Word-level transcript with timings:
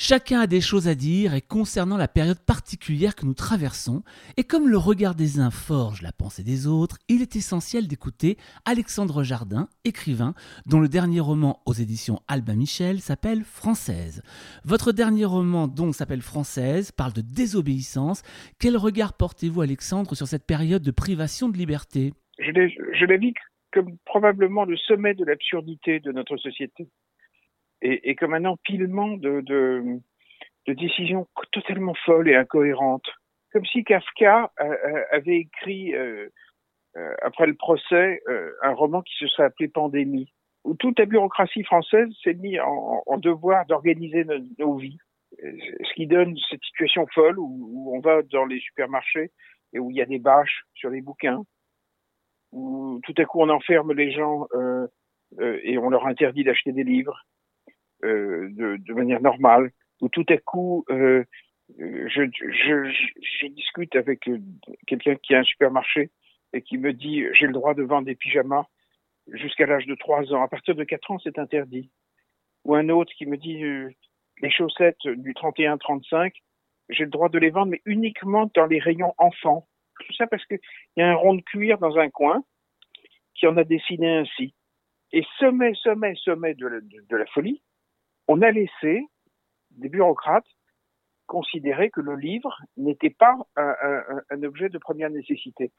Chacun 0.00 0.38
a 0.38 0.46
des 0.46 0.60
choses 0.60 0.86
à 0.86 0.94
dire 0.94 1.34
et 1.34 1.40
concernant 1.40 1.96
la 1.96 2.06
période 2.06 2.38
particulière 2.38 3.16
que 3.16 3.26
nous 3.26 3.34
traversons, 3.34 4.04
et 4.36 4.44
comme 4.44 4.68
le 4.68 4.78
regard 4.78 5.16
des 5.16 5.40
uns 5.40 5.50
forge 5.50 6.02
la 6.02 6.12
pensée 6.12 6.44
des 6.44 6.68
autres, 6.68 6.98
il 7.08 7.20
est 7.20 7.34
essentiel 7.34 7.88
d'écouter 7.88 8.36
Alexandre 8.64 9.24
Jardin, 9.24 9.68
écrivain, 9.84 10.34
dont 10.66 10.78
le 10.78 10.86
dernier 10.86 11.18
roman 11.18 11.60
aux 11.66 11.72
éditions 11.72 12.20
Albin 12.28 12.54
Michel 12.54 13.00
s'appelle 13.00 13.42
Française. 13.42 14.22
Votre 14.64 14.92
dernier 14.92 15.24
roman 15.24 15.66
donc 15.66 15.96
s'appelle 15.96 16.22
Française, 16.22 16.92
parle 16.92 17.12
de 17.12 17.20
désobéissance. 17.20 18.22
Quel 18.60 18.76
regard 18.76 19.14
portez-vous 19.14 19.62
Alexandre 19.62 20.14
sur 20.14 20.28
cette 20.28 20.46
période 20.46 20.82
de 20.82 20.92
privation 20.92 21.48
de 21.48 21.56
liberté? 21.56 22.12
Je 22.38 22.52
l'ai 23.04 23.18
vu 23.18 23.34
comme 23.72 23.98
probablement 24.04 24.64
le 24.64 24.76
sommet 24.76 25.14
de 25.14 25.24
l'absurdité 25.24 25.98
de 25.98 26.12
notre 26.12 26.36
société 26.36 26.86
et, 27.82 28.10
et 28.10 28.14
comme 28.14 28.34
un 28.34 28.44
empilement 28.44 29.16
de, 29.16 29.40
de, 29.40 30.00
de, 30.66 30.72
décisions 30.72 31.26
totalement 31.52 31.94
folles 32.04 32.28
et 32.28 32.36
incohérentes. 32.36 33.08
Comme 33.52 33.64
si 33.64 33.84
Kafka 33.84 34.52
euh, 34.60 34.64
euh, 34.64 35.04
avait 35.12 35.38
écrit, 35.38 35.94
euh, 35.94 36.28
euh, 36.96 37.14
après 37.22 37.46
le 37.46 37.54
procès, 37.54 38.20
euh, 38.28 38.52
un 38.62 38.72
roman 38.72 39.02
qui 39.02 39.14
se 39.18 39.26
serait 39.28 39.44
appelé 39.44 39.68
Pandémie, 39.68 40.32
où 40.64 40.74
toute 40.74 40.98
la 40.98 41.06
bureaucratie 41.06 41.64
française 41.64 42.08
s'est 42.22 42.34
mise 42.34 42.60
en, 42.60 43.02
en, 43.06 43.18
devoir 43.18 43.64
d'organiser 43.66 44.24
nos, 44.24 44.38
nos, 44.58 44.76
vies. 44.76 44.98
Ce 45.40 45.94
qui 45.94 46.06
donne 46.06 46.36
cette 46.50 46.62
situation 46.64 47.06
folle 47.14 47.38
où, 47.38 47.68
où, 47.70 47.96
on 47.96 48.00
va 48.00 48.22
dans 48.22 48.44
les 48.44 48.60
supermarchés 48.60 49.30
et 49.72 49.78
où 49.78 49.90
il 49.90 49.96
y 49.96 50.02
a 50.02 50.06
des 50.06 50.18
bâches 50.18 50.64
sur 50.74 50.90
les 50.90 51.00
bouquins, 51.00 51.42
où 52.52 53.00
tout 53.04 53.14
à 53.18 53.24
coup 53.24 53.40
on 53.40 53.48
enferme 53.50 53.92
les 53.92 54.10
gens 54.10 54.46
et 55.40 55.76
on 55.76 55.90
leur 55.90 56.06
interdit 56.06 56.44
d'acheter 56.44 56.72
des 56.72 56.84
livres, 56.84 57.22
euh, 57.22 57.37
de, 58.02 58.76
de, 58.76 58.92
manière 58.94 59.20
normale, 59.20 59.70
où 60.00 60.08
tout 60.08 60.26
à 60.28 60.36
coup, 60.36 60.84
euh, 60.90 61.24
je, 61.76 62.22
je, 62.32 62.90
je, 63.40 63.46
discute 63.48 63.94
avec 63.96 64.26
euh, 64.28 64.38
quelqu'un 64.86 65.16
qui 65.16 65.34
a 65.34 65.40
un 65.40 65.44
supermarché 65.44 66.10
et 66.52 66.62
qui 66.62 66.78
me 66.78 66.92
dit 66.92 67.24
j'ai 67.34 67.46
le 67.46 67.52
droit 67.52 67.74
de 67.74 67.82
vendre 67.82 68.06
des 68.06 68.14
pyjamas 68.14 68.66
jusqu'à 69.32 69.66
l'âge 69.66 69.86
de 69.86 69.94
3 69.94 70.32
ans. 70.32 70.42
À 70.42 70.48
partir 70.48 70.74
de 70.74 70.84
4 70.84 71.10
ans, 71.10 71.18
c'est 71.18 71.38
interdit. 71.38 71.90
Ou 72.64 72.74
un 72.74 72.88
autre 72.88 73.12
qui 73.16 73.26
me 73.26 73.36
dit 73.36 73.62
euh, 73.62 73.90
les 74.40 74.50
chaussettes 74.50 75.06
du 75.06 75.34
31-35, 75.34 76.32
j'ai 76.88 77.04
le 77.04 77.10
droit 77.10 77.28
de 77.28 77.38
les 77.38 77.50
vendre, 77.50 77.72
mais 77.72 77.82
uniquement 77.84 78.50
dans 78.54 78.66
les 78.66 78.78
rayons 78.78 79.14
enfants. 79.18 79.68
Tout 80.06 80.12
ça 80.14 80.26
parce 80.26 80.44
qu'il 80.46 80.60
y 80.96 81.02
a 81.02 81.08
un 81.08 81.14
rond 81.14 81.34
de 81.34 81.42
cuir 81.42 81.78
dans 81.78 81.98
un 81.98 82.08
coin 82.08 82.42
qui 83.34 83.46
en 83.46 83.56
a 83.56 83.64
dessiné 83.64 84.18
ainsi. 84.18 84.54
Et 85.12 85.24
sommet, 85.38 85.74
sommet, 85.74 86.14
sommet 86.16 86.54
de 86.54 86.66
la, 86.66 86.80
de 86.80 87.16
la 87.16 87.26
folie, 87.26 87.62
on 88.28 88.42
a 88.42 88.50
laissé 88.50 89.02
des 89.72 89.88
bureaucrates 89.88 90.46
considérer 91.26 91.90
que 91.90 92.00
le 92.00 92.16
livre 92.16 92.58
n'était 92.76 93.10
pas 93.10 93.36
un, 93.56 94.42
objet 94.42 94.68
de 94.68 94.78
première 94.78 95.10
nécessité. 95.10 95.72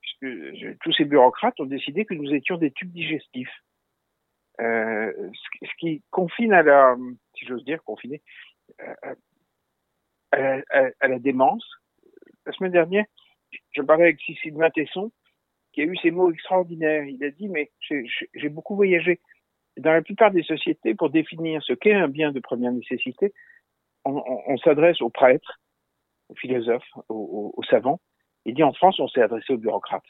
Puisque 0.00 0.78
tous 0.80 0.92
ces 0.92 1.04
bureaucrates 1.04 1.60
ont 1.60 1.66
décidé 1.66 2.04
que 2.04 2.14
nous 2.14 2.32
étions 2.32 2.56
des 2.56 2.70
tubes 2.70 2.92
digestifs. 2.92 3.54
Euh, 4.60 5.12
ce, 5.62 5.68
qui 5.78 6.02
confine 6.10 6.52
à 6.52 6.62
la, 6.62 6.96
si 7.36 7.44
j'ose 7.44 7.64
dire, 7.64 7.82
confiné 7.82 8.22
euh, 8.80 9.14
à, 10.32 10.90
à, 11.00 11.08
la 11.08 11.18
démence. 11.18 11.68
La 12.46 12.52
semaine 12.52 12.72
dernière, 12.72 13.04
je 13.72 13.82
parlais 13.82 14.04
avec 14.04 14.20
Sylvain 14.20 14.70
Tesson, 14.70 15.10
qui 15.72 15.82
a 15.82 15.84
eu 15.84 15.96
ces 15.96 16.12
mots 16.12 16.30
extraordinaires. 16.30 17.04
Il 17.04 17.22
a 17.24 17.30
dit, 17.30 17.48
mais 17.48 17.72
j'ai 17.80 18.48
beaucoup 18.48 18.76
voyagé 18.76 19.20
dans 19.78 19.92
la 19.92 20.02
plupart 20.02 20.30
des 20.30 20.42
sociétés, 20.42 20.94
pour 20.94 21.10
définir 21.10 21.62
ce 21.62 21.72
qu'est 21.72 21.94
un 21.94 22.08
bien 22.08 22.32
de 22.32 22.40
première 22.40 22.72
nécessité, 22.72 23.32
on, 24.04 24.56
s'adresse 24.58 25.00
aux 25.00 25.10
prêtres, 25.10 25.60
aux 26.28 26.34
philosophes, 26.34 26.88
aux, 27.08 27.62
savants. 27.70 28.00
Il 28.44 28.54
dit 28.54 28.62
en 28.62 28.74
France, 28.74 29.00
on 29.00 29.08
s'est 29.08 29.22
adressé 29.22 29.54
aux 29.54 29.58
bureaucrates, 29.58 30.02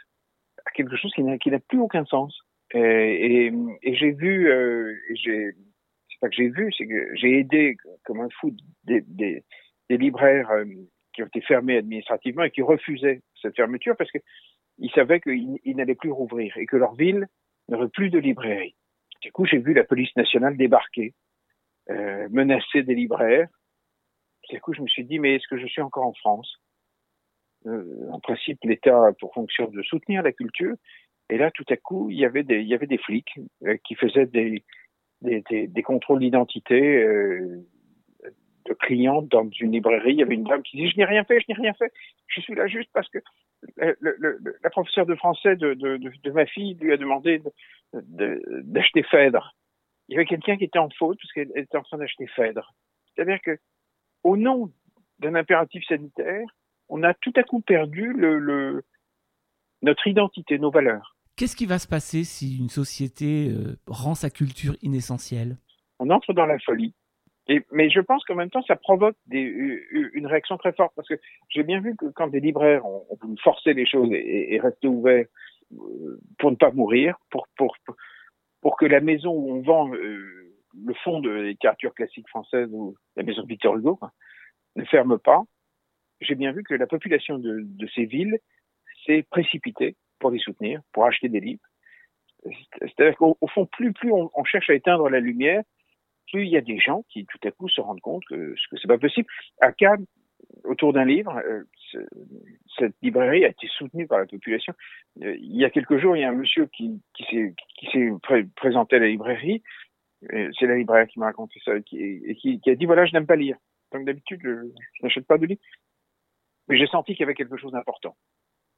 à 0.67 0.71
quelque 0.73 0.97
chose 0.97 1.13
qui 1.15 1.23
n'a 1.23 1.59
plus 1.61 1.79
aucun 1.79 2.05
sens. 2.05 2.37
Et, 2.73 3.47
et, 3.47 3.53
et 3.83 3.95
j'ai 3.95 4.11
vu, 4.11 4.51
euh, 4.51 4.95
c'est 5.25 5.55
pas 6.21 6.29
que 6.29 6.35
j'ai 6.35 6.49
vu, 6.49 6.73
c'est 6.77 6.87
que 6.87 7.15
j'ai 7.15 7.39
aidé 7.39 7.77
comme 8.05 8.21
un 8.21 8.29
fou 8.41 8.53
des 8.85 9.45
libraires 9.89 10.51
euh, 10.51 10.65
qui 11.15 11.23
ont 11.23 11.27
été 11.27 11.41
fermés 11.41 11.79
administrativement 11.79 12.43
et 12.43 12.51
qui 12.51 12.63
refusaient 12.63 13.23
cette 13.41 13.57
fermeture 13.57 13.97
parce 13.97 14.11
qu'ils 14.11 14.91
savaient 14.91 15.21
qu'ils 15.21 15.77
n'allaient 15.77 15.95
plus 15.95 16.11
rouvrir 16.11 16.57
et 16.57 16.67
que 16.67 16.77
leur 16.77 16.95
ville 16.95 17.27
n'aurait 17.69 17.89
plus 17.89 18.11
de 18.11 18.19
librairie. 18.19 18.75
Du 19.25 19.33
coup, 19.33 19.47
j'ai 19.47 19.57
vu 19.57 19.73
la 19.73 19.85
police 19.85 20.15
nationale 20.17 20.55
débarquer, 20.55 21.15
euh, 21.89 22.29
menacer 22.31 22.83
des 22.83 22.95
libraires. 22.95 23.49
Du 24.51 24.61
coup, 24.61 24.75
je 24.75 24.83
me 24.83 24.87
suis 24.87 25.07
dit, 25.07 25.19
mais 25.19 25.37
est-ce 25.37 25.49
que 25.49 25.57
je 25.57 25.67
suis 25.67 25.81
encore 25.81 26.05
en 26.05 26.13
France? 26.13 26.61
Euh, 27.65 28.11
En 28.11 28.21
principe, 28.21 28.59
l'État 28.65 29.07
a 29.07 29.13
pour 29.15 29.33
fonction 29.33 29.71
de 29.71 29.83
soutenir 29.83 30.23
la 30.23 30.33
culture. 30.33 30.75
Et 31.31 31.39
là, 31.39 31.51
tout 31.51 31.65
à 31.71 31.77
coup, 31.79 32.11
il 32.11 32.19
y 32.19 32.27
avait 32.27 32.43
des, 32.43 32.99
flics 32.99 33.41
euh, 33.63 33.79
qui 33.83 33.95
faisaient 33.95 34.27
des, 34.27 34.63
contrôles 35.83 36.21
d'identité 36.21 37.03
de 38.67 38.75
clients 38.75 39.23
dans 39.23 39.49
une 39.59 39.73
librairie. 39.73 40.13
Il 40.13 40.19
y 40.19 40.23
avait 40.23 40.35
une 40.35 40.45
dame 40.45 40.63
qui 40.63 40.77
dit 40.77 40.91
Je 40.91 40.99
n'ai 40.99 41.07
rien 41.07 41.25
fait, 41.25 41.41
je 41.41 41.47
n'ai 41.49 41.55
rien 41.55 41.73
fait. 41.73 41.91
Je 42.27 42.43
suis 42.43 42.55
là 42.55 42.67
juste 42.67 42.91
parce 42.93 43.09
que 43.09 43.21
le, 43.77 43.97
le, 44.01 44.17
le, 44.19 44.57
la 44.63 44.71
professeure 44.71 45.07
de 45.07 45.15
français 45.15 45.57
de, 45.57 45.75
de, 45.75 45.97
de, 45.97 46.13
de, 46.23 46.31
ma 46.31 46.47
fille 46.47 46.75
lui 46.75 46.93
a 46.93 46.97
demandé 46.97 47.43
d'acheter 47.93 49.03
Phèdre. 49.03 49.55
Il 50.09 50.15
y 50.15 50.17
avait 50.17 50.27
quelqu'un 50.27 50.57
qui 50.57 50.65
était 50.65 50.79
en 50.79 50.91
faute 50.91 51.19
parce 51.21 51.33
qu'elle 51.33 51.53
était 51.57 51.77
en 51.77 51.83
train 51.83 51.99
d'acheter 51.99 52.27
Phèdre. 52.29 52.75
C'est-à-dire 53.15 53.41
que, 53.43 53.59
au 54.23 54.37
nom 54.37 54.71
d'un 55.21 55.35
impératif 55.35 55.85
sanitaire, 55.87 56.47
on 56.89 57.03
a 57.03 57.15
tout 57.15 57.33
à 57.37 57.43
coup 57.43 57.61
perdu 57.61 58.13
le, 58.13 58.39
le, 58.39 58.85
notre 59.83 60.07
identité, 60.07 60.59
nos 60.59 60.71
valeurs. 60.71 61.17
Qu'est-ce 61.37 61.57
qui 61.57 61.67
va 61.67 61.79
se 61.79 61.89
passer 61.89 62.25
si 62.25 62.59
une 62.59 62.69
société 62.69 63.51
euh, 63.51 63.77
rend 63.87 64.15
sa 64.15 64.31
culture 64.31 64.77
inessentielle? 64.83 65.57
On 65.99 66.11
entre 66.11 66.33
dans 66.33 66.47
la 66.47 66.59
folie. 66.59 66.95
Mais 67.73 67.91
je 67.91 68.01
pense 68.01 68.25
qu'en 68.25 68.37
même 68.37 68.51
temps, 68.51 68.63
ça 68.63 68.77
provoque 68.77 69.17
une 69.31 70.27
réaction 70.27 70.57
très 70.57 70.73
forte 70.73 70.95
parce 70.97 71.09
que 71.09 71.21
j'ai 71.51 71.63
bien 71.63 71.81
vu 71.81 71.95
que 71.95 72.07
quand 72.07 72.29
des 72.29 72.41
libraires 72.41 72.87
ont, 72.87 73.05
ont 73.11 73.37
forcer 73.43 73.75
les 73.75 73.87
choses 73.87 74.09
et, 74.13 74.55
et 74.55 74.87
ouverts 74.87 75.27
euh, 75.73 76.21
pour 76.39 76.51
ne 76.51 76.57
pas 76.57 76.71
mourir, 76.71 77.17
pour, 77.31 77.47
que 78.79 78.87
la 78.87 79.01
maison 79.01 79.31
où 79.31 79.53
on 79.53 79.61
vend 79.61 79.93
euh, 79.95 80.55
le 80.87 80.95
fond 81.05 81.21
de 81.21 81.31
littérature 81.31 81.95
classique 81.95 82.29
française 82.29 82.69
ou 82.73 82.97
la 83.17 83.23
maison 83.23 83.45
Victor 83.45 83.77
Hugo 83.77 83.99
ne 84.77 84.85
ferme 84.85 85.19
pas, 85.19 85.43
j'ai 86.21 86.35
bien 86.35 86.53
vu 86.53 86.63
que 86.63 86.75
la 86.75 86.87
population 86.87 87.39
de, 87.39 87.61
de 87.63 87.87
ces 87.95 88.07
villes 88.07 88.39
s'est 89.05 89.25
précipitée 89.31 89.97
pour 90.19 90.31
les 90.31 90.39
soutenir, 90.39 90.81
pour 90.93 91.05
acheter 91.05 91.29
des 91.29 91.41
livres. 91.41 91.63
C'est-à-dire 92.81 93.17
qu'au 93.17 93.37
fond, 93.55 93.67
plus, 93.67 93.93
on 94.13 94.45
cherche 94.45 94.71
à 94.71 94.75
éteindre 94.75 95.09
la 95.09 95.21
lumière, 95.21 95.63
plus 96.31 96.45
il 96.45 96.51
y 96.51 96.57
a 96.57 96.61
des 96.61 96.79
gens 96.79 97.05
qui 97.09 97.27
tout 97.27 97.39
à 97.47 97.51
coup 97.51 97.69
se 97.69 97.81
rendent 97.81 98.01
compte 98.01 98.25
que, 98.27 98.55
que 98.71 98.77
c'est 98.81 98.89
pas 98.89 98.99
possible. 98.99 99.29
À 99.61 99.73
Cannes, 99.73 100.07
autour 100.65 100.93
d'un 100.93 101.05
livre, 101.05 101.41
euh, 101.45 101.65
cette 102.79 102.95
librairie 103.03 103.45
a 103.45 103.49
été 103.49 103.69
soutenue 103.69 104.07
par 104.07 104.19
la 104.19 104.27
population. 104.27 104.75
Euh, 105.23 105.37
il 105.37 105.57
y 105.57 105.65
a 105.65 105.71
quelques 105.71 105.99
jours, 105.99 106.17
il 106.17 106.21
y 106.21 106.25
a 106.25 106.31
un 106.31 106.35
monsieur 106.35 106.67
qui, 106.67 107.01
s'est 107.31 107.55
présenté 108.57 108.97
à 108.97 108.99
la 109.01 109.09
librairie. 109.09 109.63
C'est 110.59 110.67
la 110.67 110.77
libraire 110.77 111.07
qui 111.07 111.19
m'a 111.19 111.27
raconté 111.27 111.61
ça 111.65 111.73
et 111.77 111.83
qui, 111.83 112.61
a 112.67 112.75
dit 112.75 112.87
voilà, 112.87 113.05
je 113.05 113.13
n'aime 113.13 113.27
pas 113.27 113.37
lire. 113.37 113.57
Donc 113.93 114.07
d'habitude, 114.07 114.41
je, 114.43 114.69
je 114.95 115.03
n'achète 115.03 115.27
pas 115.27 115.37
de 115.37 115.47
livres. 115.47 115.61
Mais 116.69 116.79
j'ai 116.79 116.87
senti 116.87 117.13
qu'il 117.13 117.21
y 117.21 117.25
avait 117.25 117.35
quelque 117.35 117.59
chose 117.59 117.73
d'important, 117.73 118.17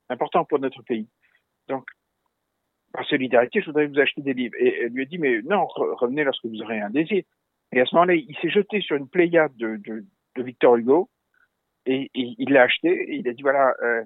important 0.09 0.45
pour 0.45 0.59
notre 0.59 0.83
pays. 0.83 1.09
Donc 1.69 1.87
par 2.93 3.07
solidarité, 3.07 3.61
je 3.61 3.67
voudrais 3.67 3.87
vous 3.87 3.99
acheter 4.01 4.23
des 4.23 4.35
livres. 4.35 4.55
Et 4.59 4.83
elle 4.83 4.93
lui 4.93 5.03
a 5.03 5.05
dit, 5.05 5.19
mais 5.19 5.41
non, 5.43 5.67
revenez 5.67 6.25
lorsque 6.25 6.47
vous 6.47 6.63
aurez 6.63 6.81
un 6.81 6.91
désir. 6.91 7.23
Et 7.73 7.81
à 7.81 7.85
ce 7.85 7.95
moment-là, 7.95 8.15
il 8.15 8.37
s'est 8.41 8.51
jeté 8.51 8.81
sur 8.81 8.97
une 8.97 9.09
pléiade 9.09 9.57
de, 9.57 10.05
Victor 10.37 10.77
Hugo 10.77 11.09
et, 11.87 12.11
il 12.15 12.51
l'a 12.51 12.63
acheté. 12.63 12.89
Et 12.89 13.17
il 13.17 13.29
a 13.29 13.33
dit, 13.33 13.43
voilà, 13.43 13.75
euh, 13.83 14.05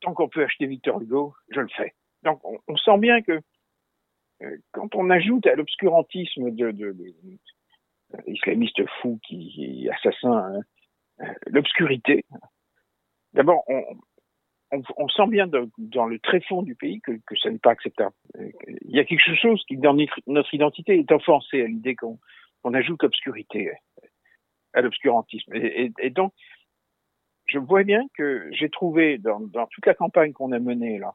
tant 0.00 0.14
qu'on 0.14 0.28
peut 0.28 0.44
acheter 0.44 0.66
Victor 0.66 1.00
Hugo, 1.00 1.34
je 1.50 1.60
le 1.60 1.68
fais. 1.68 1.94
Donc, 2.22 2.40
on, 2.44 2.76
sent 2.76 2.98
bien 2.98 3.22
que 3.22 3.40
euh, 4.42 4.56
quand 4.72 4.94
on 4.94 5.10
ajoute 5.10 5.46
à 5.46 5.54
l'obscurantisme 5.54 6.50
de, 6.50 6.70
de, 6.70 6.92
de, 6.92 7.14
islamiste 8.26 8.82
fou 9.00 9.18
qui, 9.26 9.50
qui 9.50 9.88
assassin 9.90 10.62
hein, 11.18 11.34
l'obscurité, 11.46 12.24
d'abord, 13.32 13.64
on, 14.70 15.08
sent 15.08 15.26
bien 15.28 15.46
dans 15.46 16.06
le 16.06 16.18
tréfonds 16.18 16.62
du 16.62 16.74
pays 16.74 17.00
que, 17.00 17.12
que 17.26 17.36
ça 17.36 17.50
n'est 17.50 17.58
pas 17.58 17.70
acceptable. 17.70 18.14
Il 18.82 18.90
y 18.90 18.98
a 18.98 19.04
quelque 19.04 19.36
chose 19.36 19.62
qui, 19.68 19.76
dans 19.76 19.96
notre 20.26 20.54
identité, 20.54 20.98
est 20.98 21.12
offensé 21.12 21.62
à 21.62 21.66
l'idée 21.66 21.94
qu'on 21.94 22.18
qu 22.64 22.76
ajoute 22.76 23.04
obscurité 23.04 23.72
à 24.72 24.80
l'obscurantisme. 24.80 25.52
Et, 25.54 26.10
donc, 26.10 26.32
je 27.46 27.58
vois 27.58 27.84
bien 27.84 28.02
que 28.16 28.48
j'ai 28.52 28.70
trouvé 28.70 29.18
dans, 29.18 29.40
toute 29.70 29.86
la 29.86 29.94
campagne 29.94 30.32
qu'on 30.32 30.52
a 30.52 30.58
menée 30.58 30.98
là, 30.98 31.14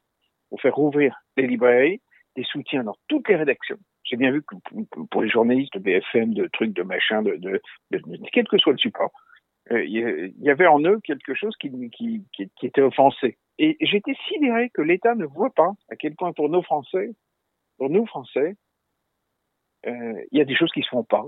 pour 0.50 0.62
faire 0.62 0.76
rouvrir 0.76 1.16
les 1.38 1.48
librairies, 1.48 2.02
des 2.36 2.44
soutiens 2.44 2.84
dans 2.84 2.96
toutes 3.08 3.28
les 3.28 3.36
rédactions, 3.36 3.80
J'ai 4.04 4.16
bien 4.16 4.32
vu 4.32 4.44
que 4.44 4.56
pour 5.12 5.22
les 5.22 5.30
journalistes 5.30 5.74
de 5.74 5.80
BFM, 5.80 6.34
de 6.34 6.48
trucs, 6.48 6.74
de 6.74 6.84
machin, 6.84 7.22
de, 7.22 7.36
de, 7.36 7.62
quel 8.32 8.48
que 8.48 8.58
soit 8.58 8.74
le 8.74 8.78
support, 8.78 9.12
euh, 9.72 9.84
il 9.84 10.34
y 10.40 10.50
avait 10.50 10.68
en 10.68 10.80
eux 10.84 11.00
quelque 11.04 11.34
chose 11.34 11.56
qui, 11.60 11.70
qui, 11.92 12.50
était 12.62 12.82
offensé. 12.82 13.38
Et 13.58 13.78
j'étais 13.82 14.16
sidéré 14.28 14.70
que 14.70 14.82
l'État 14.82 15.16
ne 15.16 15.26
voit 15.26 15.50
pas 15.50 15.74
à 15.92 15.96
quel 15.96 16.16
point 16.16 16.32
pour 16.34 16.50
nos 16.50 16.64
Français, 16.64 17.12
pour 17.78 17.90
nous 17.90 18.06
Français, 18.06 18.56
il 19.86 20.38
y 20.38 20.42
a 20.42 20.46
des 20.46 20.56
choses 20.56 20.72
qui 20.72 20.82
se 20.82 20.90
font 20.90 21.04
pas. 21.04 21.26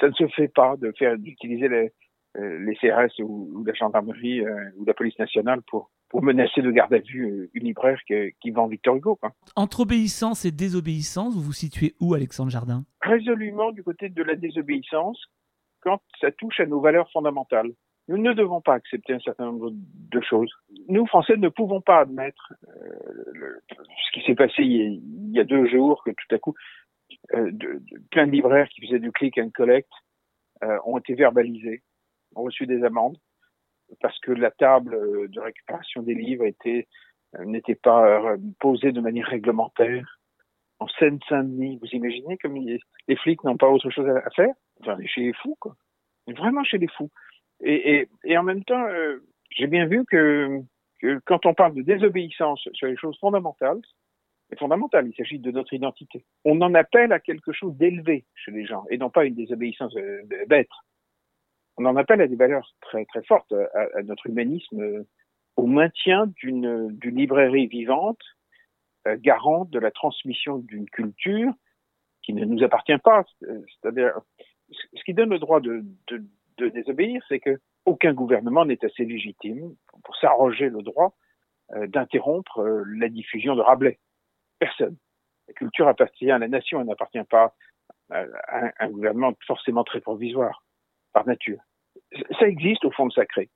Ça 0.00 0.08
ne 0.08 0.12
se 0.12 0.26
fait 0.28 0.48
pas 0.48 0.76
de 0.76 0.92
faire 0.98 1.16
d'utiliser 1.18 1.68
les, 1.68 1.92
euh, 2.38 2.58
les 2.60 2.74
CRS 2.76 3.20
ou, 3.22 3.62
la 3.64 3.74
gendarmerie 3.74 4.40
euh, 4.40 4.70
ou 4.76 4.86
la 4.86 4.94
police 4.94 5.18
nationale 5.18 5.60
pour, 5.66 5.90
pour 6.08 6.22
menacer 6.22 6.62
de 6.62 6.70
garde 6.70 6.94
à 6.94 6.98
vue 6.98 7.26
euh, 7.26 7.50
une 7.52 7.64
libraire 7.64 7.98
qui, 8.06 8.14
qui 8.40 8.50
vend 8.50 8.68
Victor 8.68 8.96
Hugo. 8.96 9.16
Quoi. 9.16 9.32
Entre 9.54 9.80
obéissance 9.80 10.46
et 10.46 10.50
désobéissance, 10.50 11.34
vous 11.34 11.42
vous 11.42 11.52
situez 11.52 11.94
où, 12.00 12.14
Alexandre 12.14 12.50
Jardin? 12.50 12.84
Résolument 13.02 13.70
du 13.72 13.82
côté 13.82 14.08
de 14.08 14.22
la 14.22 14.34
désobéissance 14.34 15.22
quand 15.82 16.00
ça 16.20 16.30
touche 16.32 16.58
à 16.60 16.66
nos 16.66 16.80
valeurs 16.80 17.10
fondamentales. 17.10 17.72
Nous 18.08 18.18
ne 18.18 18.32
devons 18.32 18.60
pas 18.60 18.74
accepter 18.74 19.12
un 19.12 19.20
certain 19.20 19.46
nombre 19.46 19.70
de 19.72 20.20
choses. 20.22 20.50
Nous, 20.88 21.06
Français, 21.06 21.36
ne 21.36 21.48
pouvons 21.48 21.80
pas 21.80 22.00
admettre 22.00 22.52
euh, 22.66 23.60
ce 24.06 24.12
qui 24.12 24.26
s'est 24.26 24.34
passé 24.34 24.62
il 24.62 25.00
y, 25.32 25.38
a, 25.38 25.44
deux 25.44 25.68
jours, 25.68 26.02
que 26.04 26.10
tout 26.10 26.34
à 26.34 26.38
coup, 26.38 26.54
euh, 27.34 27.50
de, 27.52 27.82
plein 28.10 28.26
de 28.26 28.32
libraires 28.32 28.68
qui 28.68 28.86
faisaient 28.86 28.98
du 28.98 29.12
click 29.12 29.38
and 29.38 29.50
collect 29.54 29.90
euh, 30.62 30.78
ont 30.84 30.98
été 30.98 31.14
verbalisés 31.14 31.82
ont 32.34 32.44
reçu 32.44 32.66
des 32.66 32.82
amendes 32.82 33.18
parce 34.00 34.18
que 34.20 34.32
la 34.32 34.50
table 34.50 35.28
de 35.28 35.40
récupération 35.40 36.02
des 36.02 36.14
livres 36.14 36.44
euh, 37.38 37.44
n'était 37.44 37.74
pas 37.74 38.32
euh, 38.32 38.36
posée 38.60 38.92
de 38.92 39.00
manière 39.00 39.26
réglementaire. 39.26 40.18
En 40.78 40.88
Seine-Saint-Denis, 40.98 41.78
vous 41.80 41.88
imaginez 41.92 42.36
comme 42.38 42.56
les, 42.56 42.80
flics 43.16 43.44
n'ont 43.44 43.56
pas 43.56 43.68
autre 43.68 43.90
chose 43.90 44.08
à, 44.08 44.30
faire? 44.30 44.52
Enfin, 44.80 44.96
chez 45.04 45.20
les 45.22 45.32
fous, 45.34 45.56
quoi. 45.60 45.76
Vraiment 46.26 46.64
chez 46.64 46.78
les 46.78 46.88
fous. 46.88 47.10
Et, 47.64 48.08
en 48.36 48.42
même 48.42 48.64
temps, 48.64 48.84
euh, 48.88 49.18
j'ai 49.50 49.68
bien 49.68 49.86
vu 49.86 50.04
que, 50.04 50.60
quand 51.24 51.46
on 51.46 51.54
parle 51.54 51.74
de 51.74 51.82
désobéissance 51.82 52.68
sur 52.72 52.88
les 52.88 52.96
choses 52.96 53.16
fondamentales, 53.20 53.80
c'est 54.52 54.58
fondamental, 54.58 55.08
il 55.08 55.14
s'agit 55.14 55.38
de 55.38 55.50
notre 55.50 55.72
identité. 55.72 56.26
On 56.44 56.60
en 56.60 56.74
appelle 56.74 57.12
à 57.12 57.20
quelque 57.20 57.52
chose 57.52 57.74
d'élevé 57.76 58.26
chez 58.34 58.50
les 58.50 58.66
gens, 58.66 58.84
et 58.90 58.98
non 58.98 59.08
pas 59.08 59.24
une 59.24 59.34
désobéissance 59.34 59.94
bête 60.46 60.68
on 61.76 61.86
en 61.86 61.96
appelle 61.96 62.20
à 62.20 62.28
des 62.28 62.36
valeurs 62.36 62.68
très 62.80 63.04
très 63.06 63.22
fortes, 63.22 63.52
à, 63.52 64.02
notre 64.02 64.26
humanisme, 64.26 64.80
euh, 64.80 65.06
au 65.56 65.66
maintien 65.66 66.26
d'une 66.36 66.98
librairie 67.02 67.66
vivante, 67.66 68.20
euh, 69.06 69.16
garante 69.18 69.70
de 69.70 69.78
la 69.78 69.90
transmission 69.90 70.58
d'une 70.58 70.88
culture 70.88 71.52
qui 72.22 72.34
ne 72.34 72.44
nous 72.44 72.62
appartient 72.62 72.98
pas. 72.98 73.24
C'est-à-dire, 73.40 74.12
ce 74.70 75.04
qui 75.04 75.14
donne 75.14 75.30
le 75.30 75.38
droit 75.38 75.60
de, 75.60 75.84
désobéir, 76.58 77.20
c'est 77.28 77.40
que 77.40 77.58
aucun 77.84 78.12
gouvernement 78.12 78.64
n'est 78.64 78.84
assez 78.84 79.04
légitime 79.04 79.74
pour 80.04 80.16
s'arroger 80.16 80.68
le 80.68 80.82
droit 80.82 81.16
euh, 81.72 81.88
d'interrompre 81.88 82.62
la 82.86 83.08
diffusion 83.08 83.56
de 83.56 83.60
Rabelais. 83.60 83.98
Personne. 84.62 84.96
La 85.48 85.54
culture 85.54 85.88
appartient 85.88 86.30
à 86.30 86.38
la 86.38 86.46
nation, 86.46 86.80
elle 86.80 86.86
n'appartient 86.86 87.24
pas 87.28 87.52
à 88.10 88.70
un 88.78 88.88
gouvernement 88.90 89.32
forcément 89.44 89.82
très 89.82 90.00
provisoire 90.00 90.62
par 91.12 91.26
nature. 91.26 91.58
Ça 92.38 92.46
existe 92.46 92.84
au 92.84 92.92
fond 92.92 93.08
de 93.08 93.12
sacré. 93.12 93.50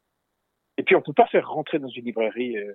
Et 0.79 0.83
puis 0.83 0.97
on 0.97 0.99
ne 0.99 1.05
peut 1.05 1.13
pas 1.13 1.29
faire 1.29 1.49
rentrer 1.49 1.79
dans 1.79 1.89
une 1.89 2.07
librairie 2.07 2.57
euh, 2.57 2.75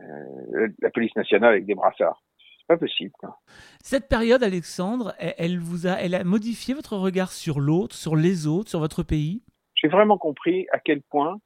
euh, 0.00 0.68
la 0.80 0.90
police 0.90 1.14
nationale 1.14 1.52
avec 1.52 1.66
des 1.66 1.76
brassards. 1.76 2.20
C'est 2.58 2.66
pas 2.66 2.76
possible. 2.76 3.12
Cette 3.80 4.08
période, 4.08 4.42
Alexandre, 4.42 5.14
elle, 5.20 5.60
vous 5.60 5.86
a, 5.86 5.92
elle 5.92 6.16
a 6.16 6.24
modifié 6.24 6.74
votre 6.74 6.96
regard 6.96 7.30
sur 7.30 7.60
l'autre, 7.60 7.94
sur 7.94 8.16
les 8.16 8.48
autres, 8.48 8.70
sur 8.70 8.80
votre 8.80 9.04
pays? 9.04 9.44
J'ai 9.76 9.86
vraiment 9.86 10.18
compris 10.18 10.66
à 10.72 10.80
quel 10.80 11.00
point 11.00 11.38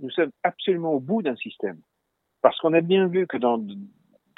nous 0.00 0.10
sommes 0.10 0.32
absolument 0.42 0.94
au 0.94 1.00
bout 1.00 1.22
d'un 1.22 1.36
système. 1.36 1.80
Parce 2.42 2.58
qu'on 2.58 2.72
a 2.72 2.80
bien 2.80 3.06
vu 3.06 3.28
que 3.28 3.36
dans, 3.36 3.64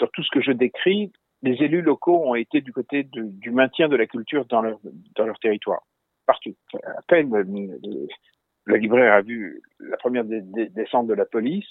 dans 0.00 0.06
tout 0.08 0.23
ce 0.23 0.31
que 0.31 0.41
je 0.41 0.52
décris, 0.52 1.12
les 1.43 1.62
élus 1.62 1.82
locaux 1.82 2.23
ont 2.25 2.35
été 2.35 2.61
du 2.61 2.73
côté 2.73 3.05
du 3.05 3.50
maintien 3.50 3.88
de 3.88 3.97
la 3.97 4.06
culture 4.06 4.44
dans 4.47 4.62
leur, 4.62 5.38
territoire 5.41 5.82
partout. 6.26 6.55
À 6.85 7.02
peine 7.08 7.35
euh, 7.35 8.06
le 8.64 8.76
libraire 8.76 9.14
a 9.14 9.23
vu 9.23 9.62
la 9.81 9.97
première 9.97 10.25
descente 10.25 11.06
de 11.06 11.14
la 11.14 11.25
police, 11.25 11.67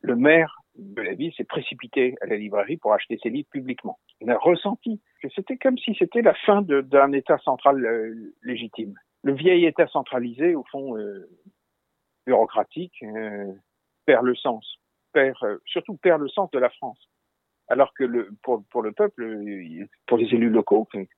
le 0.00 0.16
maire 0.16 0.56
de 0.76 1.02
la 1.02 1.12
ville 1.14 1.34
s'est 1.34 1.44
précipité 1.44 2.14
à 2.22 2.26
la 2.26 2.36
librairie 2.36 2.78
pour 2.78 2.94
acheter 2.94 3.18
ses 3.22 3.28
livres 3.28 3.48
publiquement. 3.50 3.98
Il 4.20 4.30
a 4.30 4.38
ressenti 4.38 5.02
que 5.22 5.28
c'était 5.34 5.58
comme 5.58 5.76
si 5.76 5.94
c'était 5.98 6.22
la 6.22 6.34
fin 6.46 6.62
d'un 6.62 7.12
État 7.12 7.38
central 7.38 7.84
euh, 7.84 8.34
légitime. 8.42 8.94
Le 9.22 9.34
vieil 9.34 9.66
État 9.66 9.86
centralisé, 9.88 10.54
au 10.54 10.64
fond, 10.70 10.96
euh, 10.96 11.28
bureaucratique, 12.26 13.04
perd 14.06 14.24
le 14.24 14.34
sens, 14.34 14.78
perd, 15.12 15.36
surtout 15.66 15.96
perd 15.96 16.22
le 16.22 16.28
sens 16.28 16.50
de 16.52 16.58
la 16.58 16.70
France. 16.70 17.10
Alors 17.70 17.94
que 17.94 18.04
le, 18.04 18.30
pour, 18.42 18.82
le 18.82 18.92
peuple, 18.92 19.38
pour 20.06 20.18
les 20.18 20.26
élus 20.26 20.50
locaux 20.50 20.86
qui 20.92 21.08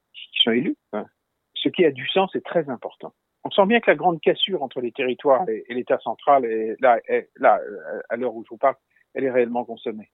sont 0.45 0.53
élus, 0.53 0.77
hein, 0.93 1.07
ce 1.55 1.71
qui 1.71 1.85
a 1.85 1.91
du 1.91 2.07
sens 2.09 2.35
est 2.37 2.45
très 2.45 2.69
important. 2.69 3.15
On 3.45 3.51
sent 3.51 3.67
bien 3.67 3.81
que 3.81 3.91
la 3.91 3.97
grande 3.97 4.21
cassure 4.21 4.63
entre 4.63 4.81
les 4.81 4.93
territoires 4.93 5.49
et, 5.49 5.65
l'État 5.71 5.99
central 5.99 6.45
est 6.45 6.77
là, 6.81 7.01
là, 7.37 7.59
à 8.09 8.17
l'heure 8.17 8.35
où 8.35 8.45
je 8.45 8.51
vous 8.51 8.59
parle, 8.59 8.77
elle 9.15 9.25
est 9.25 9.31
réellement 9.31 9.65
consommée. 9.65 10.11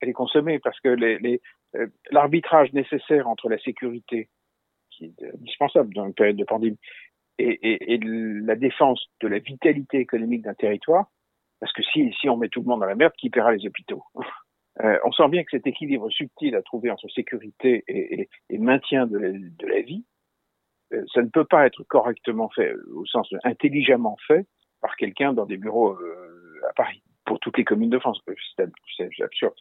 Elle 0.00 0.10
est 0.10 0.14
consommée 0.14 0.58
parce 0.58 0.78
que 0.80 0.88
euh, 0.88 1.86
l'arbitrage 2.10 2.70
les, 2.72 2.82
nécessaire 2.82 3.26
entre 3.26 3.48
la 3.48 3.58
sécurité, 3.58 4.28
qui 4.90 5.06
est 5.06 5.34
indispensable 5.34 5.92
dans 5.94 6.06
une 6.06 6.14
période 6.14 6.36
de 6.36 6.44
pandémie, 6.44 6.78
et, 7.38 7.98
la 8.02 8.56
défense 8.56 9.00
de 9.20 9.28
la 9.28 9.38
vitalité 9.38 9.98
économique 9.98 10.42
d'un 10.42 10.54
territoire, 10.54 11.06
parce 11.60 11.72
que 11.72 11.82
si 11.82 12.28
on 12.28 12.36
met 12.36 12.48
tout 12.48 12.60
le 12.60 12.66
monde 12.66 12.80
dans 12.80 12.86
la 12.86 12.94
merde, 12.94 13.12
qui 13.16 13.30
paiera 13.30 13.52
les 13.52 13.66
hôpitaux? 13.66 14.02
Euh, 14.82 14.98
On 15.04 15.12
sent 15.12 15.28
bien 15.28 15.42
que 15.42 15.50
cet 15.50 15.66
équilibre 15.66 16.10
subtil 16.10 16.54
à 16.54 16.62
trouver 16.62 16.90
entre 16.90 17.08
sécurité 17.08 17.84
et, 17.88 18.28
maintien 18.58 19.06
de 19.06 19.18
de 19.18 19.66
la 19.66 19.80
vie, 19.82 20.04
euh, 20.92 21.04
ça 21.12 21.22
ne 21.22 21.28
peut 21.28 21.44
pas 21.44 21.66
être 21.66 21.82
correctement 21.84 22.48
fait, 22.50 22.72
au 22.94 23.04
sens 23.06 23.28
intelligemment 23.44 24.16
fait, 24.26 24.46
par 24.80 24.96
quelqu'un 24.96 25.32
dans 25.32 25.46
des 25.46 25.56
bureaux 25.56 25.92
euh, 25.92 26.60
à 26.68 26.72
Paris 26.74 27.02
pour 27.24 27.40
toutes 27.40 27.58
les 27.58 27.64
communes 27.64 27.90
de 27.90 27.98
France. 27.98 28.22
C'est 28.56 29.22
absurde. 29.22 29.52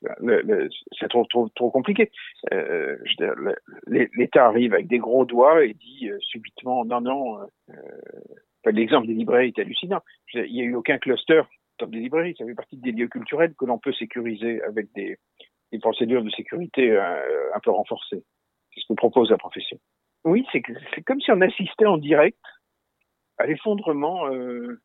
C'est 0.97 1.09
trop, 1.09 1.25
trop, 1.25 1.69
compliqué. 1.69 2.11
L'État 3.87 4.45
arrive 4.45 4.73
avec 4.73 4.87
des 4.87 4.99
gros 4.99 5.25
doigts 5.25 5.65
et 5.65 5.73
dit 5.73 6.09
subitement 6.21 6.85
non, 6.85 7.01
non. 7.01 7.39
L'exemple 8.65 9.07
des 9.07 9.13
librairies 9.13 9.53
est 9.55 9.59
hallucinant. 9.59 10.01
Il 10.33 10.53
n'y 10.53 10.61
a 10.61 10.65
eu 10.65 10.75
aucun 10.75 10.97
cluster 10.97 11.41
dans 11.79 11.87
des 11.87 11.99
librairies. 11.99 12.35
Ça 12.37 12.45
fait 12.45 12.53
partie 12.53 12.77
des 12.77 12.91
lieux 12.91 13.07
culturels 13.07 13.53
que 13.55 13.65
l'on 13.65 13.77
peut 13.77 13.93
sécuriser 13.93 14.61
avec 14.63 14.87
des, 14.93 15.17
des 15.71 15.79
procédures 15.79 16.23
de 16.23 16.29
sécurité 16.29 16.97
un 16.97 17.59
peu 17.61 17.71
renforcées. 17.71 18.23
C'est 18.73 18.81
ce 18.81 18.87
que 18.87 18.93
propose 18.93 19.29
la 19.29 19.37
profession. 19.37 19.77
Oui, 20.23 20.45
c'est 20.51 20.61
comme 21.03 21.21
si 21.21 21.31
on 21.31 21.41
assistait 21.41 21.85
en 21.85 21.97
direct 21.97 22.37
à 23.37 23.45
l'effondrement, 23.45 24.27
euh, 24.27 24.81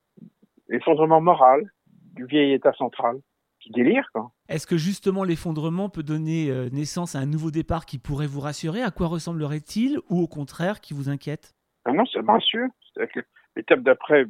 l'effondrement 0.69 1.21
moral 1.21 1.71
du 1.87 2.27
vieil 2.27 2.53
État 2.53 2.73
central. 2.75 3.17
Qui 3.61 3.71
délire, 3.71 4.09
quoi. 4.13 4.33
Est-ce 4.49 4.67
que 4.67 4.77
justement 4.77 5.23
l'effondrement 5.23 5.89
peut 5.89 6.03
donner 6.03 6.51
euh, 6.51 6.69
naissance 6.71 7.15
à 7.15 7.21
un 7.21 7.27
nouveau 7.27 7.53
départ 7.53 7.87
qui 7.87 8.01
pourrait 8.01 8.27
vous 8.27 8.41
rassurer? 8.41 8.83
À 8.83 8.91
quoi 8.91 9.07
ressemblerait-il? 9.07 10.01
Ou 10.11 10.21
au 10.21 10.27
contraire, 10.27 10.81
qui 10.81 10.95
vous 10.95 11.09
inquiète? 11.09 11.55
Ah 11.85 11.93
Non, 11.93 12.05
ça 12.07 12.23
me 12.23 12.27
rassure. 12.27 12.67
L'étape 13.55 13.83
d'après, 13.83 14.25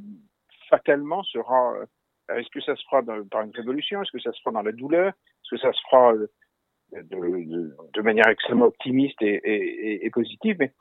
fatalement, 0.69 1.23
sera 1.23 1.73
euh, 1.77 1.87
est-ce 2.29 2.49
que 2.51 2.61
ça 2.61 2.77
se 2.77 2.85
fera 2.85 3.03
par 3.31 3.43
une 3.43 3.53
révolution? 3.55 4.03
Est-ce 4.03 4.13
que 4.13 4.21
ça 4.21 4.33
se 4.33 4.41
fera 4.41 4.53
dans 4.53 4.63
la 4.63 4.73
douleur? 4.73 5.09
Est-ce 5.09 5.57
que 5.57 5.61
ça 5.61 5.73
se 5.73 5.81
fera 5.91 6.13
de, 6.15 6.31
de, 6.93 8.01
manière 8.03 8.29
extrêmement 8.29 8.67
optimiste 8.67 9.21
et, 9.21 10.09
positive? 10.13 10.57
Mais 10.59 10.73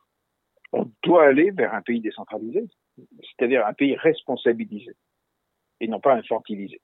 on 0.71 0.89
doit 1.03 1.25
aller 1.25 1.51
vers 1.51 1.73
un 1.73 1.81
pays 1.81 2.01
décentralisé, 2.01 2.63
c'est-à-dire 2.97 3.65
un 3.65 3.73
pays 3.73 3.95
responsabilisé 3.95 4.93
et 5.79 5.87
non 5.87 5.99
pas 5.99 6.13
infantilisé. 6.13 6.79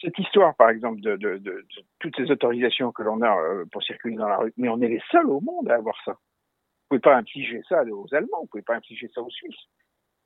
Cette 0.00 0.18
histoire, 0.18 0.56
par 0.56 0.70
exemple, 0.70 1.00
de, 1.00 1.66
toutes 2.00 2.16
ces 2.16 2.30
autorisations 2.30 2.90
que 2.90 3.02
l'on 3.02 3.22
a 3.22 3.36
euh, 3.36 3.64
pour 3.70 3.82
circuler 3.82 4.16
dans 4.16 4.28
la 4.28 4.38
rue, 4.38 4.52
mais 4.56 4.68
on 4.68 4.80
est 4.80 4.88
les 4.88 5.02
seuls 5.10 5.30
au 5.30 5.40
monde 5.40 5.70
à 5.70 5.76
avoir 5.76 5.96
ça. 6.04 6.12
Vous 6.12 6.88
pouvez 6.88 7.00
pas 7.00 7.16
infliger 7.16 7.62
ça 7.68 7.82
aux 7.84 8.12
Allemands, 8.12 8.40
vous 8.40 8.46
pouvez 8.46 8.62
pas 8.62 8.76
infliger 8.76 9.08
ça 9.14 9.22
aux 9.22 9.30
Suisses, 9.30 9.68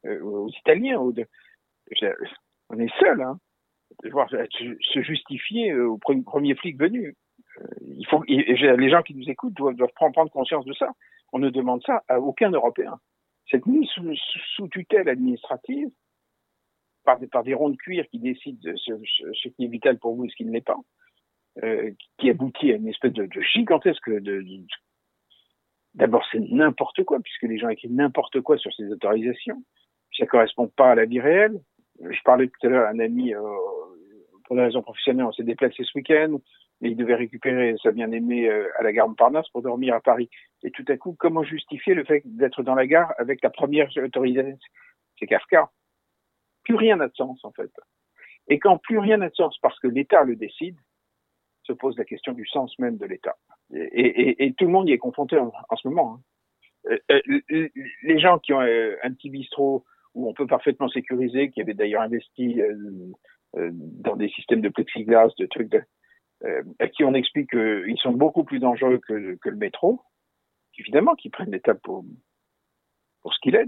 euh, 0.06 0.20
aux 0.22 0.48
Italiens. 0.48 0.98
On 1.00 1.12
est 2.78 2.98
seuls, 2.98 3.20
hein. 3.20 3.38
Devoir 4.02 4.28
se 4.30 5.02
justifier 5.02 5.72
euh, 5.72 5.88
au 5.88 5.98
premier 5.98 6.54
flic 6.54 6.78
venu. 6.78 7.16
Il 7.80 8.06
faut, 8.06 8.22
les 8.28 8.90
gens 8.90 9.02
qui 9.02 9.14
nous 9.14 9.28
écoutent 9.28 9.54
doivent, 9.54 9.76
prendre 9.94 10.30
conscience 10.30 10.64
de 10.64 10.72
ça. 10.74 10.90
On 11.32 11.38
ne 11.38 11.50
demande 11.50 11.82
ça 11.84 12.02
à 12.08 12.20
aucun 12.20 12.50
Européen. 12.50 12.98
Cette 13.50 13.66
mise 13.66 13.88
sous, 14.56 14.68
tutelle 14.68 15.08
administrative, 15.08 15.88
par 17.04 17.42
des, 17.42 17.54
ronds 17.54 17.70
de 17.70 17.76
cuir 17.76 18.06
qui 18.10 18.18
décident 18.18 18.58
de 18.62 18.76
ce, 18.76 19.48
qui 19.48 19.64
est 19.64 19.68
vital 19.68 19.98
pour 19.98 20.14
vous 20.14 20.26
et 20.26 20.28
ce 20.28 20.36
qui 20.36 20.44
ne 20.44 20.52
l'est 20.52 20.60
pas, 20.60 20.76
euh, 21.62 21.90
qui 22.18 22.28
aboutit 22.28 22.70
à 22.72 22.76
une 22.76 22.88
espèce 22.88 23.14
de, 23.14 23.28
gigantesque 23.40 24.10
de, 24.10 24.44
d'abord 25.94 26.24
c'est 26.30 26.40
n'importe 26.50 27.02
quoi, 27.04 27.18
puisque 27.20 27.44
les 27.44 27.58
gens 27.58 27.70
écrivent 27.70 27.94
n'importe 27.94 28.42
quoi 28.42 28.58
sur 28.58 28.72
ces 28.74 28.90
autorisations. 28.92 29.62
Ça 30.16 30.26
correspond 30.26 30.68
pas 30.68 30.90
à 30.90 30.94
la 30.94 31.06
vie 31.06 31.20
réelle. 31.20 31.58
Je 32.00 32.22
parlais 32.24 32.48
tout 32.48 32.66
à 32.66 32.70
l'heure 32.70 32.86
à 32.86 32.90
un 32.90 32.98
ami, 32.98 33.34
euh, 33.34 33.40
pour 34.44 34.56
des 34.56 34.62
raisons 34.62 34.82
professionnelles, 34.82 35.26
on 35.26 35.32
s'est 35.32 35.42
déplacé 35.42 35.82
ce 35.84 35.96
week-end, 35.96 36.38
et 36.80 36.88
il 36.88 36.96
devait 36.96 37.16
récupérer 37.16 37.74
sa 37.82 37.90
bien-aimée 37.90 38.48
euh, 38.48 38.68
à 38.78 38.82
la 38.82 38.92
gare 38.92 39.08
Montparnasse 39.08 39.48
pour 39.50 39.62
dormir 39.62 39.94
à 39.94 40.00
Paris. 40.00 40.30
Et 40.62 40.70
tout 40.70 40.84
à 40.88 40.96
coup, 40.96 41.16
comment 41.18 41.42
justifier 41.42 41.94
le 41.94 42.04
fait 42.04 42.22
d'être 42.24 42.62
dans 42.62 42.74
la 42.74 42.86
gare 42.86 43.12
avec 43.18 43.42
la 43.42 43.50
première 43.50 43.90
autorisation? 43.96 44.58
C'est 45.18 45.26
Kafka. 45.26 45.70
Plus 46.64 46.76
rien 46.76 46.96
n'a 46.96 47.08
de 47.08 47.14
sens, 47.14 47.44
en 47.44 47.50
fait. 47.52 47.70
Et 48.46 48.58
quand 48.58 48.78
plus 48.78 48.98
rien 48.98 49.16
n'a 49.16 49.28
de 49.28 49.34
sens 49.34 49.58
parce 49.58 49.78
que 49.80 49.88
l'État 49.88 50.22
le 50.22 50.36
décide, 50.36 50.78
se 51.64 51.72
pose 51.72 51.98
la 51.98 52.04
question 52.04 52.32
du 52.32 52.46
sens 52.46 52.78
même 52.78 52.96
de 52.96 53.04
l'État. 53.04 53.36
Et, 53.74 53.80
et, 53.80 54.44
et, 54.46 54.54
tout 54.54 54.64
le 54.64 54.70
monde 54.70 54.88
y 54.88 54.92
est 54.92 54.98
confronté 54.98 55.36
en, 55.36 55.52
en 55.68 55.76
ce 55.76 55.86
moment. 55.86 56.14
Hein. 56.14 56.98
Euh, 57.10 57.20
euh, 57.50 57.68
les 58.02 58.18
gens 58.18 58.38
qui 58.38 58.52
ont 58.52 58.60
un 58.60 59.12
petit 59.12 59.30
bistrot 59.30 59.84
où 60.18 60.28
on 60.28 60.34
peut 60.34 60.46
parfaitement 60.48 60.88
sécuriser, 60.88 61.50
qui 61.50 61.60
avaient 61.60 61.74
d'ailleurs 61.74 62.02
investi 62.02 62.60
dans 63.54 64.16
des 64.16 64.28
systèmes 64.30 64.60
de 64.60 64.68
plexiglas, 64.68 65.30
de 65.38 65.46
trucs, 65.46 65.70
de, 65.70 65.82
à 66.80 66.88
qui 66.88 67.04
on 67.04 67.14
explique 67.14 67.50
qu'ils 67.50 67.98
sont 67.98 68.12
beaucoup 68.12 68.42
plus 68.42 68.58
dangereux 68.58 68.98
que, 68.98 69.14
le 69.48 69.56
métro, 69.56 70.00
évidemment 70.76 71.14
qu'ils 71.14 71.30
prennent 71.30 71.52
l'État 71.52 71.74
pour, 71.74 72.04
pour 73.22 73.32
ce 73.32 73.38
qu'il 73.40 73.54
est, 73.54 73.66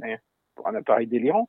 pour 0.56 0.66
un 0.66 0.74
appareil 0.74 1.06
délirant. 1.06 1.48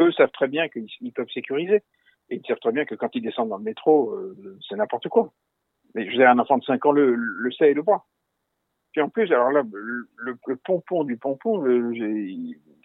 Eux 0.00 0.12
savent 0.12 0.30
très 0.30 0.48
bien 0.48 0.68
qu'ils 0.68 1.12
peuvent 1.12 1.30
sécuriser. 1.34 1.82
Et 2.30 2.36
ils 2.36 2.46
savent 2.46 2.60
très 2.60 2.72
bien 2.72 2.84
que 2.84 2.94
quand 2.94 3.14
ils 3.14 3.22
descendent 3.22 3.50
dans 3.50 3.58
le 3.58 3.64
métro, 3.64 4.16
c'est 4.68 4.76
n'importe 4.76 5.08
quoi. 5.08 5.32
Mais 5.94 6.06
je 6.06 6.10
veux 6.10 6.16
dire, 6.16 6.30
un 6.30 6.38
enfant 6.38 6.58
de 6.58 6.64
5 6.64 6.86
ans 6.86 6.92
le, 6.92 7.14
le 7.14 7.52
sait 7.52 7.72
et 7.72 7.74
le 7.74 7.82
voit. 7.82 8.06
Puis 8.92 9.00
en 9.00 9.08
plus, 9.08 9.32
alors 9.32 9.50
là, 9.50 9.62
le, 9.72 10.06
le, 10.46 10.56
pompon 10.56 11.04
du 11.04 11.16
pompon, 11.16 11.60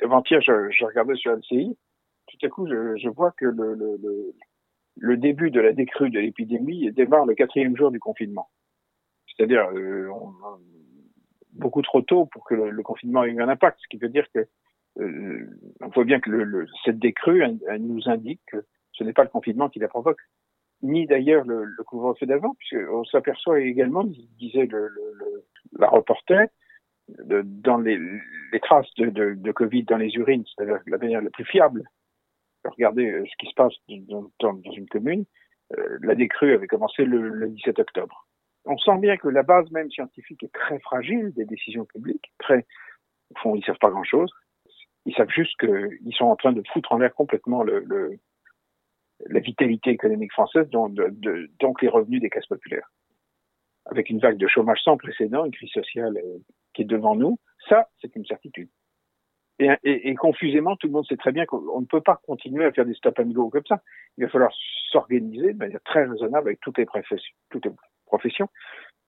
avant-hier, 0.02 0.42
je, 0.42 0.72
je, 0.72 0.86
regardais 0.86 1.16
sur 1.16 1.34
LCI, 1.34 1.78
tout 2.28 2.46
à 2.46 2.50
coup, 2.50 2.68
je, 2.68 2.96
je 2.98 3.10
vois 3.10 3.32
que 3.32 3.46
le, 3.46 3.74
le, 3.74 3.98
le, 4.98 5.18
début 5.18 5.52
de 5.52 5.60
la 5.60 5.74
décrue 5.74 6.10
de 6.10 6.20
l'épidémie 6.20 6.92
démarre 6.94 7.26
le 7.26 7.36
quatrième 7.36 7.76
jour 7.76 7.92
du 7.92 8.00
confinement. 8.00 8.50
C'est-à-dire 9.28 9.70
euh, 9.74 10.10
beaucoup 11.54 11.82
trop 11.82 12.02
tôt 12.02 12.26
pour 12.26 12.46
que 12.46 12.56
le, 12.56 12.84
confinement 12.84 13.26
ait 13.26 13.32
eu 13.32 13.42
un 13.42 13.50
impact, 13.50 13.78
ce 13.82 13.88
qui 13.90 13.98
veut 13.98 14.10
dire 14.10 14.26
que 14.34 14.48
euh, 15.00 15.60
on 15.82 15.90
voit 15.90 16.06
bien 16.06 16.20
que 16.20 16.30
le, 16.30 16.68
cette 16.86 17.00
décrue 17.00 17.44
elle, 17.44 17.82
nous 17.82 18.08
indique 18.08 18.42
que 18.48 18.66
ce 18.94 19.04
n'est 19.04 19.14
pas 19.14 19.24
le 19.24 19.30
confinement 19.30 19.70
qui 19.70 19.80
la 19.80 19.88
provoque 19.88 20.22
ni 20.82 21.08
d'ailleurs 21.08 21.44
le, 21.46 21.66
le 21.66 21.84
couvre-feu 21.84 22.26
d'avant, 22.26 22.56
puisqu'on 22.60 23.04
s'aperçoit 23.06 23.60
également, 23.60 24.04
disait 24.04 24.68
le, 24.68 24.88
le, 24.88 25.44
la 25.78 25.90
reporter, 25.90 26.48
de, 27.08 27.42
dans 27.44 27.78
les, 27.78 28.00
traces 28.62 28.94
de, 28.98 29.10
de, 29.10 29.34
de, 29.36 29.52
Covid 29.52 29.84
dans 29.84 29.98
les 29.98 30.14
urines, 30.16 30.44
c'est 30.58 30.66
la, 30.66 30.98
manière 30.98 31.22
la 31.22 31.30
plus 31.30 31.46
fiable. 31.46 31.84
Regardez 32.66 33.10
euh, 33.10 33.26
ce 33.26 33.36
qui 33.40 33.50
se 33.50 33.56
passe 33.56 33.74
dans, 34.40 34.62
une 34.76 34.90
commune. 34.90 35.26
Euh, 35.78 35.98
la 36.02 36.16
décrue 36.16 36.54
avait 36.54 36.68
commencé 36.68 37.06
le, 37.06 37.30
le 37.30 37.50
17 37.50 37.80
octobre. 37.80 38.28
On 38.66 38.78
sent 38.78 38.98
bien 39.00 39.18
que 39.18 39.30
la 39.30 39.44
base 39.44 39.70
même 39.72 39.90
scientifique 39.90 40.44
est 40.44 40.54
très 40.54 40.80
fragile 40.80 41.34
des 41.34 41.46
décisions 41.46 41.86
publiques. 41.86 42.32
Très, 42.40 42.66
au 43.34 43.40
fond, 43.40 43.56
ils 43.56 43.64
savent 43.64 43.78
pas 43.80 43.90
grand-chose. 43.90 44.32
Ils 45.06 45.16
savent 45.16 45.30
juste 45.30 45.58
qu'ils 45.60 46.14
sont 46.14 46.26
en 46.26 46.36
train 46.36 46.52
de 46.52 46.64
foutre 46.74 46.92
en 46.92 46.98
l'air 46.98 47.14
complètement 47.14 47.64
la 47.64 49.40
vitalité 49.40 49.92
économique 49.92 50.34
française, 50.34 50.70
donc, 50.70 50.94
de, 50.94 51.08
de, 51.12 51.50
donc 51.60 51.82
les 51.82 51.88
revenus 51.88 52.22
des 52.22 52.30
classes 52.30 52.48
populaires. 52.48 52.92
Avec 53.90 54.10
une 54.10 54.20
vague 54.20 54.38
de 54.38 54.48
chômage 54.48 54.82
sans 54.84 54.98
précédent, 54.98 55.46
une 55.46 55.52
crise 55.52 55.72
sociale 55.72 56.18
euh, 56.18 56.38
qui 56.74 56.82
est 56.84 56.86
devant 56.86 57.16
nous, 57.16 57.40
ça, 57.70 57.90
c'est 58.02 58.16
une 58.16 58.26
certitude. 58.26 58.70
Et, 59.60 59.70
et, 59.84 60.10
et, 60.10 60.16
confusément, 60.16 60.76
tout 60.76 60.88
le 60.88 60.94
monde 60.94 61.08
sait 61.08 61.18
très 61.18 61.32
bien 61.32 61.46
qu'on 61.46 61.82
ne 61.82 61.86
peut 61.86 62.02
pas 62.02 62.22
continuer 62.28 62.66
à 62.66 62.72
faire 62.72 62.86
des 62.86 62.94
stop 62.94 63.18
and 63.20 63.32
go 63.32 63.50
comme 63.50 63.66
ça. 63.68 63.82
Il 64.18 64.26
va 64.26 64.30
falloir 64.30 64.52
s'organiser 64.92 65.54
de 65.54 65.58
manière 65.58 65.82
très 65.84 66.06
raisonnable 66.06 66.50
avec 66.50 66.60
toutes 66.60 66.78
les 66.78 66.86
professions, 66.86 67.34
toutes 67.50 67.66
les 67.66 67.72
professions 68.06 68.50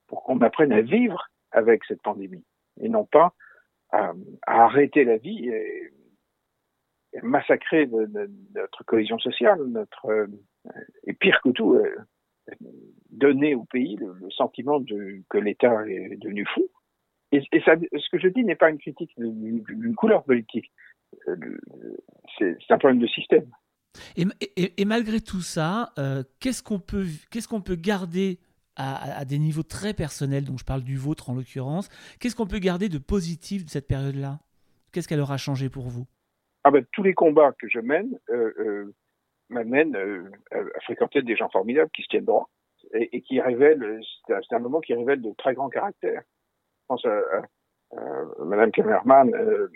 pour 0.08 0.24
qu'on 0.24 0.40
apprenne 0.40 0.72
à 0.72 0.80
vivre 0.80 1.28
avec 1.52 1.84
cette 1.84 2.02
pandémie 2.02 2.44
et 2.80 2.88
non 2.88 3.04
pas 3.04 3.32
à, 3.90 4.12
arrêter 4.46 5.04
la 5.04 5.16
vie 5.16 5.48
et, 5.48 5.92
massacrer 7.22 7.88
notre 8.54 8.84
cohésion 8.84 9.18
sociale, 9.18 9.60
notre 9.64 10.06
euh, 10.06 10.28
et 11.02 11.12
pire 11.12 11.40
que 11.42 11.48
tout, 11.48 11.74
euh, 11.74 11.96
donner 13.10 13.54
au 13.54 13.64
pays 13.64 13.96
le, 13.96 14.14
le 14.14 14.30
sentiment 14.30 14.80
de, 14.80 15.22
que 15.28 15.38
l'État 15.38 15.86
est 15.88 16.16
devenu 16.16 16.46
fou. 16.54 16.68
Et, 17.32 17.42
et 17.52 17.60
ça, 17.60 17.74
ce 17.76 18.08
que 18.10 18.18
je 18.18 18.28
dis 18.28 18.44
n'est 18.44 18.56
pas 18.56 18.70
une 18.70 18.78
critique 18.78 19.12
d'une 19.16 19.94
couleur 19.94 20.24
politique, 20.24 20.70
euh, 21.28 21.58
c'est 22.38 22.70
un 22.70 22.78
problème 22.78 23.00
de 23.00 23.06
système. 23.06 23.50
Et, 24.16 24.24
et, 24.56 24.80
et 24.80 24.84
malgré 24.84 25.20
tout 25.20 25.40
ça, 25.40 25.92
euh, 25.98 26.22
qu'est-ce 26.38 26.62
qu'on 26.62 26.78
peut, 26.78 27.06
qu'est-ce 27.30 27.48
qu'on 27.48 27.60
peut 27.60 27.76
garder 27.76 28.38
à, 28.76 29.18
à, 29.18 29.24
des 29.24 29.38
niveaux 29.38 29.64
très 29.64 29.94
personnels, 29.94 30.44
donc 30.44 30.58
je 30.58 30.64
parle 30.64 30.82
du 30.82 30.96
vôtre 30.96 31.28
en 31.30 31.34
l'occurrence, 31.34 31.88
qu'est-ce 32.18 32.36
qu'on 32.36 32.46
peut 32.46 32.60
garder 32.60 32.88
de 32.88 32.98
positif 32.98 33.64
de 33.64 33.70
cette 33.70 33.88
période-là? 33.88 34.38
Qu'est-ce 34.92 35.08
qu'elle 35.08 35.20
aura 35.20 35.36
changé 35.36 35.68
pour 35.68 35.88
vous? 35.88 36.06
Ah 36.64 36.70
ben, 36.70 36.84
tous 36.92 37.02
les 37.02 37.14
combats 37.14 37.52
que 37.58 37.68
je 37.68 37.80
mène 37.80 38.18
euh, 38.30 38.52
euh, 38.58 38.94
m'amènent 39.48 39.96
à 40.52 40.80
fréquenter 40.82 41.22
des 41.22 41.36
gens 41.36 41.48
formidables 41.48 41.90
qui 41.92 42.02
se 42.02 42.08
tiennent 42.08 42.24
droit 42.24 42.48
et, 42.94 43.16
et 43.16 43.22
qui 43.22 43.40
révèlent, 43.40 44.00
c'est 44.26 44.54
un 44.54 44.58
moment 44.58 44.80
qui 44.80 44.94
révèle 44.94 45.22
de 45.22 45.32
très 45.36 45.54
grands 45.54 45.68
caractères. 45.68 46.22
Je 46.22 46.86
pense 46.88 47.04
à, 47.04 47.18
à, 47.18 47.96
à 47.96 48.44
Madame 48.44 48.70
Kamerman, 48.70 49.34
euh, 49.34 49.68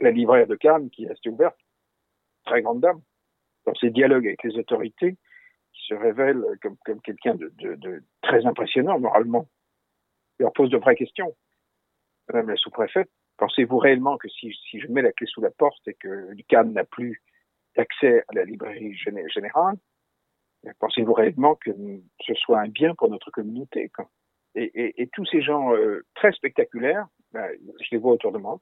la 0.00 0.10
libraire 0.10 0.46
de 0.46 0.56
Cannes, 0.56 0.90
qui 0.90 1.04
est 1.04 1.08
restée 1.08 1.30
ouverte, 1.30 1.58
très 2.44 2.62
grande 2.62 2.80
dame, 2.80 3.00
dans 3.66 3.74
ses 3.74 3.90
dialogues 3.90 4.26
avec 4.26 4.42
les 4.42 4.56
autorités, 4.58 5.16
qui 5.72 5.86
se 5.86 5.94
révèle 5.94 6.42
comme, 6.62 6.76
comme 6.84 7.00
quelqu'un 7.00 7.34
de, 7.34 7.52
de, 7.58 7.74
de, 7.76 8.02
très 8.22 8.46
impressionnant 8.46 8.98
moralement. 8.98 9.48
Il 10.38 10.44
leur 10.44 10.52
pose 10.52 10.70
de 10.70 10.78
vraies 10.78 10.96
questions. 10.96 11.34
Madame 12.28 12.50
la 12.50 12.56
sous-préfète, 12.56 13.10
Pensez-vous 13.38 13.78
réellement 13.78 14.18
que 14.18 14.28
si, 14.28 14.52
si, 14.68 14.80
je 14.80 14.88
mets 14.88 15.00
la 15.00 15.12
clé 15.12 15.26
sous 15.28 15.40
la 15.40 15.50
porte 15.50 15.86
et 15.86 15.94
que 15.94 16.28
l'UCAM 16.32 16.72
n'a 16.72 16.84
plus 16.84 17.22
d'accès 17.76 18.24
à 18.28 18.34
la 18.34 18.44
librairie 18.44 18.96
générale, 18.96 19.76
pensez-vous 20.80 21.12
réellement 21.12 21.54
que 21.54 21.70
ce 22.26 22.34
soit 22.34 22.60
un 22.60 22.68
bien 22.68 22.94
pour 22.94 23.10
notre 23.10 23.30
communauté 23.30 23.88
quoi 23.90 24.08
et, 24.54 24.70
et, 24.74 25.02
et, 25.02 25.06
tous 25.08 25.24
ces 25.26 25.42
gens 25.42 25.74
euh, 25.74 26.04
très 26.14 26.32
spectaculaires, 26.32 27.06
ben, 27.32 27.48
je 27.80 27.88
les 27.92 27.98
vois 27.98 28.12
autour 28.12 28.32
de 28.32 28.38
moi. 28.38 28.58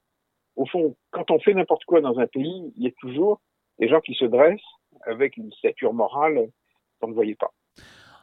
Au 0.55 0.65
fond, 0.65 0.95
quand 1.11 1.31
on 1.31 1.39
fait 1.39 1.53
n'importe 1.53 1.85
quoi 1.85 2.01
dans 2.01 2.19
un 2.19 2.27
pays, 2.27 2.73
il 2.75 2.83
y 2.83 2.87
a 2.87 2.91
toujours 2.99 3.41
des 3.79 3.87
gens 3.87 4.01
qui 4.01 4.13
se 4.13 4.25
dressent 4.25 4.59
avec 5.05 5.37
une 5.37 5.51
stature 5.53 5.93
morale 5.93 6.49
qu'on 6.99 7.07
ne 7.07 7.13
voyait 7.13 7.35
pas. 7.35 7.53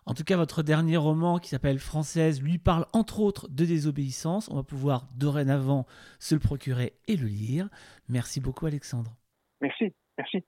En 0.06 0.12
tout 0.12 0.24
cas, 0.24 0.36
votre 0.36 0.62
dernier 0.62 0.98
roman 0.98 1.38
qui 1.38 1.48
s'appelle 1.48 1.78
Française 1.78 2.42
lui 2.42 2.58
parle 2.58 2.84
entre 2.92 3.20
autres 3.20 3.48
de 3.48 3.64
désobéissance. 3.64 4.50
On 4.50 4.56
va 4.56 4.62
pouvoir 4.62 5.08
dorénavant 5.16 5.86
se 6.18 6.34
le 6.34 6.40
procurer 6.40 6.92
et 7.08 7.16
le 7.16 7.26
lire. 7.26 7.68
Merci 8.08 8.40
beaucoup 8.40 8.66
Alexandre. 8.66 9.12
Merci, 9.62 9.94
merci. 10.18 10.44